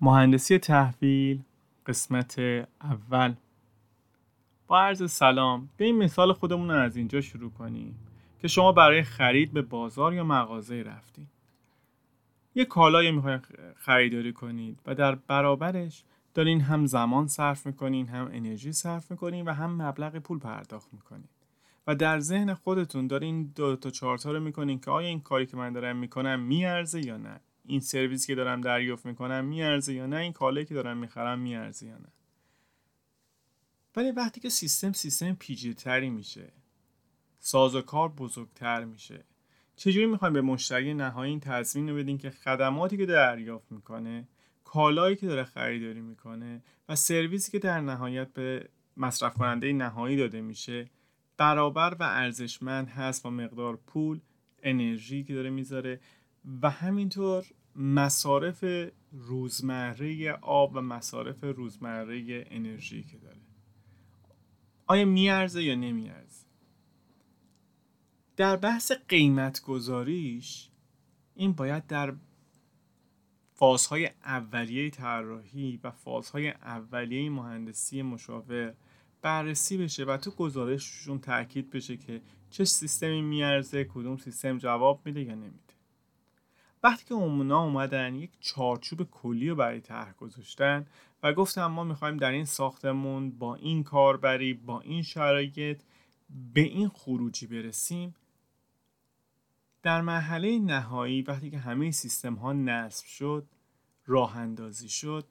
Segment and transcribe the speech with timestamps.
[0.00, 1.42] مهندسی تحویل
[1.86, 2.38] قسمت
[2.80, 3.34] اول.
[4.66, 7.98] با عرض سلام به این مثال خودمون رو از اینجا شروع کنیم
[8.40, 11.28] که شما برای خرید به بازار یا مغازه رفتید
[12.54, 13.40] یه کالایی می‌خواین
[13.76, 16.04] خریداری کنید و در برابرش
[16.34, 21.28] دارین هم زمان صرف می‌کنین هم انرژی صرف می‌کنین و هم مبلغ پول پرداخت می‌کنین.
[21.86, 25.56] و در ذهن خودتون دارین دو تا چارتا رو می‌کنین که آیا این کاری که
[25.56, 27.40] من دارم می‌کنم میارزه یا نه.
[27.68, 31.86] این سرویس که دارم دریافت می‌کنم میارزه یا نه؟ این کالایی که دارم می‌خرم میارزه
[31.86, 32.12] یا نه؟
[33.96, 36.52] ولی وقتی که سیستم سیستم پیچیده‌تری میشه
[37.38, 39.24] ساز و کار بزرگتر میشه.
[39.76, 44.28] چجوری می‌خوایم به مشتری نهایی این تضمین رو بدین که خدماتی که دریافت می‌کنه
[44.64, 50.40] کالایی که داره خریداری می‌کنه و سرویسی که در نهایت به مصرف کننده نهایی داده
[50.40, 50.90] میشه
[51.36, 54.20] برابر و ارزشمند هست با مقدار پول
[54.62, 56.00] انرژی که داره می‌ذاره
[56.62, 57.44] و همینطور
[57.76, 58.64] مصارف
[59.12, 63.40] روزمره آب و مصارف روزمره انرژی که داره.
[64.86, 66.46] آیا میارزه یا نمیارزه؟
[68.36, 70.70] در بحث قیمت گذاریش
[71.34, 72.14] این باید در
[73.54, 78.74] فازهای اولیه طراحی و فازهای اولیه مهندسی مشاور
[79.22, 85.22] بررسی بشه و تو گزارششون تاکید بشه که چه سیستمی میارزه کدوم سیستم جواب میده
[85.22, 85.67] یا نمیده.
[86.82, 90.86] وقتی که اومونا اومدن یک چارچوب کلی رو برای طرح گذاشتن
[91.22, 95.82] و گفتم ما می‌خوایم در این ساختمون با این کاربری با این شرایط
[96.54, 98.14] به این خروجی برسیم.
[99.82, 103.46] در مرحله نهایی وقتی که همه سیستم ها نصب شد
[104.06, 105.26] راه اندازی شد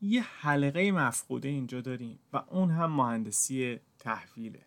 [0.00, 4.62] یه حلقه مفقوده اینجا داریم و اون هم مهندسی تحویله.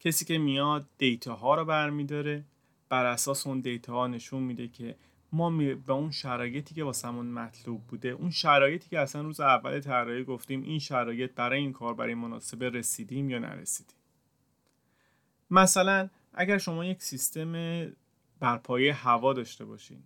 [0.00, 2.44] کسی که میاد دیتا ها رو برمیداره
[2.88, 4.96] بر اساس اون دیتا ها نشون میده که
[5.32, 10.24] ما به اون شرایطی که واسمون مطلوب بوده اون شرایطی که اصلا روز اول طراحی
[10.24, 13.96] گفتیم این شرایط برای این کار برای مناسبه رسیدیم یا نرسیدیم؟
[15.50, 17.52] مثلا اگر شما یک سیستم
[18.40, 20.02] برپایه هوا داشته باشین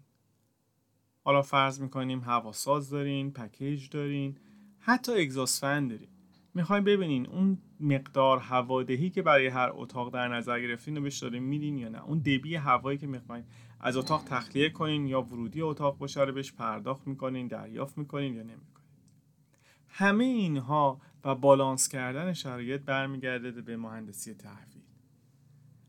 [1.24, 4.36] حالا فرض می‌کنیم هواساز دارین پکیج دارین
[4.78, 6.08] حتی اگزاست دارین.
[6.54, 11.42] می‌خوایم ببینین اون مقدار هوادهی که برای هر اتاق در نظر گرفتین رو بهش دارین
[11.42, 12.04] میدین یا نه.
[12.04, 13.44] اون دبی هوایی که می‌خواین
[13.80, 18.42] از اتاق تخلیه کنین یا ورودی اتاق باشه رو بهش پرداخت می‌کنین دریافت می‌کنین یا
[18.42, 18.72] نمی‌کنین.
[19.88, 24.82] همه اینها و بالانس کردن شرایط برمیگرده به مهندسی تحویل.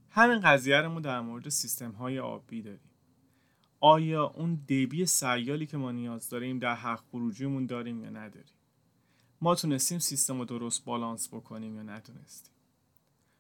[0.10, 2.80] همین قضیه رو در مورد سیستم های آبی داریم.
[3.80, 8.56] آیا اون دبی سیالی که ما نیاز داریم در حق خروجیمون داریم یا نداریم؟
[9.44, 12.54] ما تونستیم سیستم رو درست بالانس بکنیم یا نتونستیم.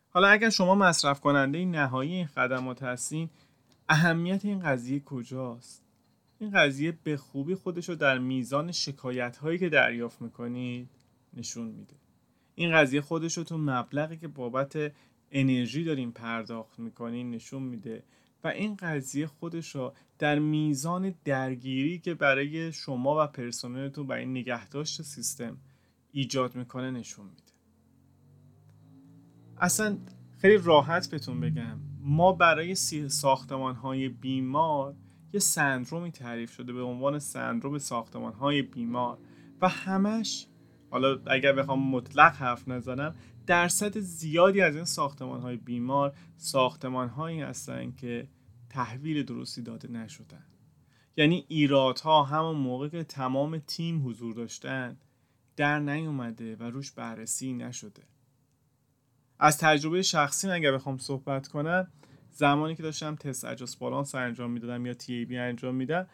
[0.09, 3.29] حالا اگر شما مصرف کننده نهایی این خدمات هستین
[3.89, 5.83] اهمیت این قضیه کجاست؟
[6.39, 10.89] این قضیه به خوبی خودش رو در میزان شکایت هایی که دریافت می‌کنید
[11.33, 11.95] نشون میده.
[12.55, 14.91] این قضیه خودش رو تو مبلغی که بابت
[15.31, 18.03] انرژی داریم پرداخت می‌کنین نشون میده
[18.43, 25.01] و این قضیه خودش رو در میزان درگیری که برای شما و پرسنلتون برای نگهداشت
[25.01, 25.57] سیستم
[26.13, 27.43] ایجاد می‌کنه نشون میده.
[29.57, 29.97] اصلا
[30.37, 31.79] خیلی راحت بهتون بگم.
[31.99, 34.95] ما برای ساختمان های بیمار
[35.33, 39.17] یه سندرومی تعریف شده به عنوان سندروم ساختمان های بیمار
[39.61, 40.47] و همش
[40.91, 43.15] حالا اگر بخوام مطلق حرف نزنم
[43.47, 48.27] درصد زیادی از این ساختمان های بیمار ساختمان هایی هستن که
[48.69, 50.45] تحویل درستی داده نشدن.
[51.17, 54.97] یعنی ایرادها همون موقع که تمام تیم حضور داشتن
[55.55, 58.03] در نیومده و روش بررسی نشده.
[59.39, 61.87] از تجربه شخصی اگر بخوام صحبت کنم
[62.31, 66.07] زمانی که داشتم تست اجاس بالانس انجام می‌دادم یا تی ای بی انجام میدم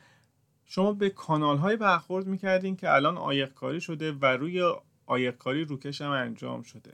[0.66, 4.74] شما به کانال های برخورد می‌کردین که الان آیق کاری شده و روی
[5.06, 6.94] آیق کاری روکش هم انجام شده.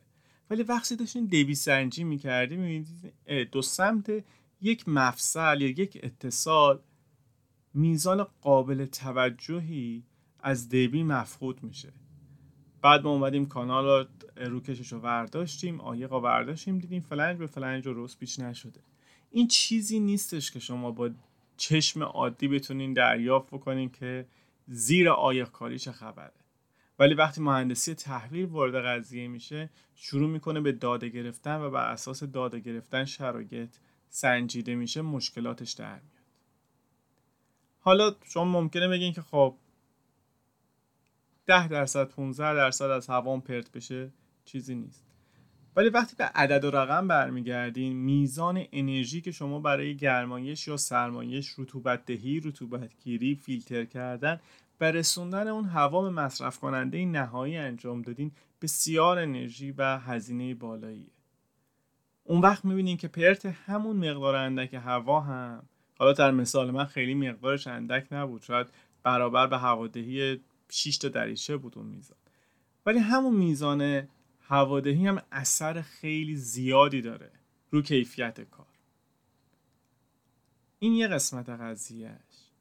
[0.49, 4.23] ولی وقتی داشتین دیوی سنجی می‌کردیم می‌بینید دو سمت
[4.61, 6.79] یک مفصل یا یک اتصال
[7.73, 10.03] میزان قابل توجهی
[10.39, 11.93] از دیبی مفقود میشه.
[12.85, 14.05] بعد ما اومدیم کانال رو
[14.35, 18.79] روکشش رو ورداشتیم آیق رو ورداشتیم دیدیم فلنج به فلنج رو رست پیچ نشده.
[19.31, 21.09] این چیزی نیستش که شما با
[21.57, 24.25] چشم عادی بتونین دریافت بکنین که
[24.67, 26.33] زیر آیق کاری چه خبره.
[26.99, 32.23] ولی وقتی مهندسی تحویل وارد قضیه میشه شروع می‌کنه به داده گرفتن و بر اساس
[32.23, 33.75] داده گرفتن شرایط
[34.09, 36.25] سنجیده میشه مشکلاتش در میاد.
[37.79, 39.55] حالا شما ممکنه بگین که خب
[41.45, 44.11] ده درصد 15 درصد از هوام پرت بشه
[44.45, 45.05] چیزی نیست.
[45.75, 51.59] ولی وقتی به عدد و رقم برمیگردین میزان انرژی که شما برای گرمایش یا سرمایش
[51.59, 54.39] رطوبت دهی رطوبت گیری فیلتر کردن
[54.81, 58.31] و رسوندن اون هوا به مصرف کننده نهایی انجام دادین
[58.61, 61.11] بسیار انرژی و هزینه بالاییه.
[62.23, 65.63] اون وقت می‌بینین که پرت همون مقدار اندک هوا هم
[65.97, 68.67] حالا در مثال من خیلی مقدارش اندک نبود شاید
[69.03, 70.39] برابر به هوادهی
[70.69, 72.17] 6 تا دریچه بود اون میزان.
[72.85, 74.07] ولی همون میزان
[74.41, 77.31] هوادهی هم اثر خیلی زیادی داره
[77.71, 78.67] رو کیفیت کار.
[80.79, 82.51] این یه قسمت قضیهش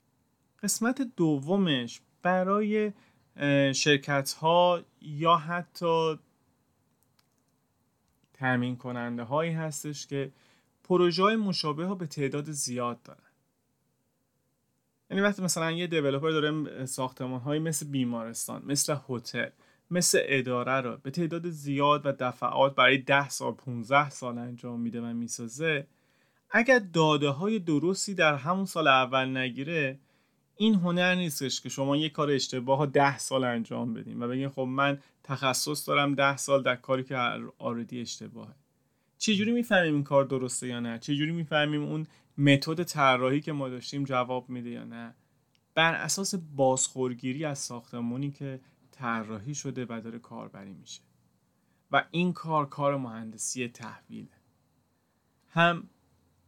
[0.63, 2.93] قسمت دومش برای
[3.73, 6.19] شرکت ها یا حتی
[8.33, 10.33] تامین کننده هایی هستش که
[10.85, 13.24] پروژه های مشابه ها به تعداد زیاد دارن.
[15.11, 19.49] یعنی وقتی مثلا یه دیولپر داره ساختمان هایی مثل بیمارستان مثل هتل
[19.91, 25.01] مثل اداره رو به تعداد زیاد و دفعات برای 10 سال 15 سال انجام میده
[25.01, 25.87] و می‌سازه
[26.51, 29.99] اگر داده های درستی در همون سال اول نگیره
[30.57, 34.61] این هنر نیستش که شما یه کار اشتباه ده سال انجام بدین و بگین خب
[34.63, 37.17] من تخصص دارم ده سال در کاری که
[37.59, 38.55] آردی اشتباهه.
[39.19, 42.07] چجوری می‌فهمیم این کار درسته یا نه؟ چجوری می‌فهمیم اون
[42.39, 45.15] متد طراحی که ما داشتیم جواب میده یا نه.
[45.75, 48.61] بر اساس بازخورگیری از ساختمونی که
[48.91, 51.01] طراحی شده و داره کاربری میشه.
[51.93, 54.29] و این کار کار مهندسی تحویله.
[55.49, 55.89] هم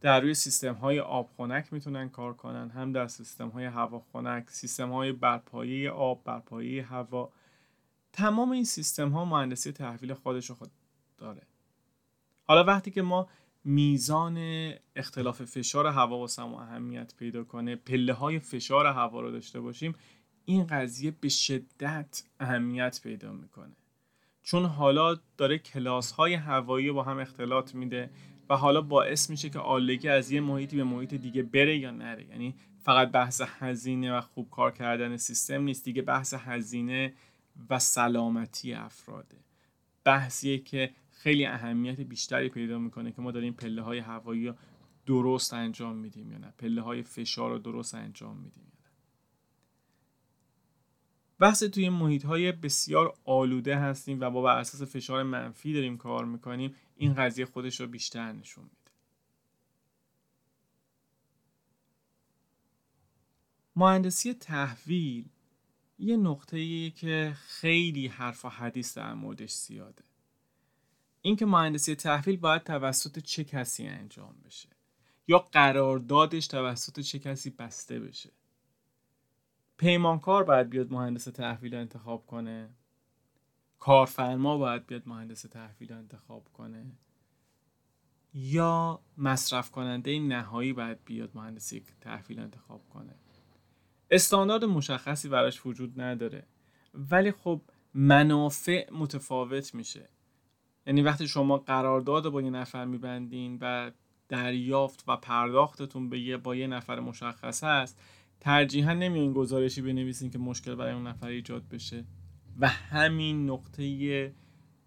[0.01, 4.49] در روی سیستم های آب خنک می‌تونن کار کنن هم در سیستم های هوا خنک
[4.49, 7.31] سیستم های برپایه آب برپایه هوا.
[8.13, 10.71] تمام این سیستم ها مهندسی تحویل خودش خود
[11.17, 11.41] داره.
[12.43, 13.29] حالا وقتی که ما
[13.63, 14.37] میزان
[14.95, 19.95] اختلاف فشار هوا و سما اهمیت پیدا کنه پله های فشار هوا رو داشته باشیم
[20.45, 23.75] این قضیه به شدت اهمیت پیدا می‌کنه.
[24.43, 28.09] چون حالا داره کلاس های هوایی با هم اختلاط میده
[28.49, 32.25] و حالا باعث میشه که آلودگی از یه محیطی به محیط دیگه بره یا نره.
[32.25, 37.13] یعنی فقط بحث هزینه و خوب کار کردن سیستم نیست دیگه بحث هزینه
[37.69, 39.37] و سلامتی افراده.
[40.03, 44.55] بحثیه که خیلی اهمیت بیشتری پیدا می‌کنه که ما داریم پله های هوایی رو
[45.05, 48.91] درست انجام میدیم یا نه؟ پله های فشار رو درست انجام میدیم یا نه؟
[51.39, 56.25] بحث توی محیط های بسیار آلوده هستیم و با بر اساس فشار منفی داریم کار
[56.25, 56.75] می‌کنیم.
[56.95, 58.91] این قضیه خودش رو بیشتر نشون میده.
[63.75, 65.25] مهندسی تحویل
[65.99, 70.03] یه نقطه که خیلی حرف و حدیث در موردش زیاده.
[71.21, 74.69] اینکه مهندسی تحویل باید توسط چه کسی انجام بشه؟
[75.27, 78.31] یا قراردادش توسط چه کسی بسته بشه؟
[79.77, 82.69] پیمانکار باید بیاد مهندس تحویل انتخاب کنه.
[83.79, 86.91] کارفرما باید بیاد مهندس تحویل انتخاب کنه.
[88.33, 93.15] یا مصرف کننده نهایی باید بیاد مهندسی تحویل انتخاب کنه.
[94.11, 96.47] استاندارد مشخصی براش وجود نداره.
[96.93, 97.61] ولی خب
[97.93, 100.09] منافع متفاوت میشه.
[100.87, 103.91] یعنی وقتی شما قرارداد با یه نفر میبندین و
[104.29, 108.01] دریافت و پرداختتون به یه با یه نفر مشخص هست
[108.39, 112.05] ترجیحا نمیان گزارشی بنویسین که مشکل برای اون نفر ایجاد بشه.
[112.59, 114.35] و همین نقطه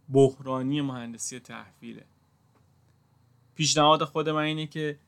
[0.09, 2.05] بحرانی مهندسی تحویله.
[3.55, 4.99] پیشنهاد خود من اینه که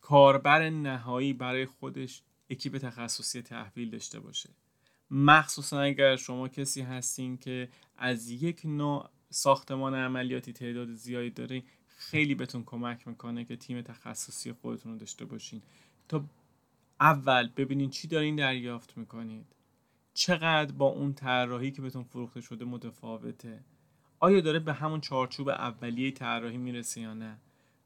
[0.00, 4.50] کاربر نهایی برای خودش اکیپ تخصصی تحویل داشته باشه.
[5.10, 11.62] مخصوصا اگر شما کسی هستین که از یک نوع ساختمان عملیاتی تعداد زیادی داره
[11.96, 15.62] خیلی بهتون کمک می‌کنه که تیم تخصصی خودتون رو داشته باشین.
[16.08, 16.24] تا
[17.00, 19.46] اول ببینین چی دارین دریافت می‌کنید.
[20.14, 23.64] چقدر با اون طراحی که بهتون فروخته شده متفاوته.
[24.20, 27.36] آیا داره به همون چارچوب اولیه طراحی می‌رسه یا نه؟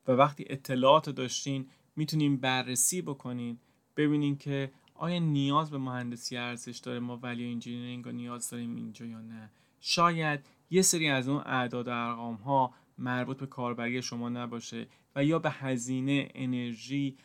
[0.08, 3.58] و وقتی اطلاعات داشتین می‌تونین بررسی بکنین
[3.96, 9.20] ببینین که آیا نیاز به مهندسی ارزش داره؟ ما ولی انجینیرینگ نیاز داریم اینجا یا
[9.20, 14.86] نه؟ شاید یه سری از اون اعداد و ارقام ها مربوط به کاربری شما نباشه
[15.16, 17.16] و یا به هزینه انرژی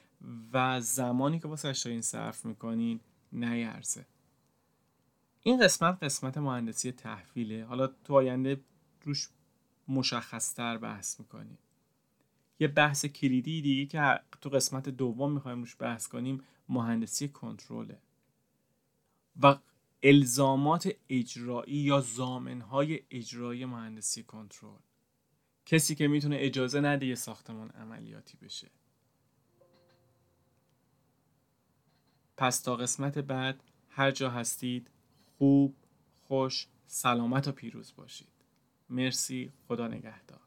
[0.53, 2.99] و زمانی که واسه دارین صرف می‌کنین
[3.31, 4.05] نیرزه
[5.41, 7.65] این قسمت قسمت مهندسی تحویله.
[7.65, 8.61] حالا تو آینده
[9.01, 9.29] روش
[9.87, 11.57] مشخصتر بحث می‌کنیم.
[12.59, 17.97] یه بحث کلیدی دیگه که تو قسمت دوم می‌خوایم روش بحث کنیم مهندسی کنترله.
[19.41, 19.55] و
[20.03, 24.79] الزامات اجرایی یا زامنهای اجرایی مهندسی کنترل.
[25.65, 28.71] کسی که می‌تونه اجازه نده یه ساختمان عملیاتی بشه.
[32.37, 34.89] پس تا قسمت بعد هر جا هستید
[35.37, 35.75] خوب
[36.27, 38.27] خوش سلامت و پیروز باشید.
[38.89, 40.39] مرسی خدا نگهدار.